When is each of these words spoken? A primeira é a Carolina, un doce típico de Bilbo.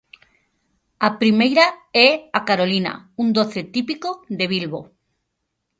A 1.07 1.09
primeira 1.21 1.65
é 2.07 2.09
a 2.39 2.39
Carolina, 2.49 2.93
un 3.21 3.27
doce 3.37 3.61
típico 3.75 4.09
de 4.39 4.45
Bilbo. 4.53 4.81